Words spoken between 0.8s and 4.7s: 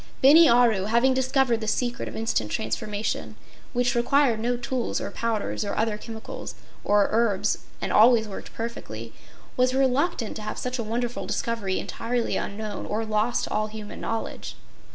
having discovered the secret of instant transformation, which required no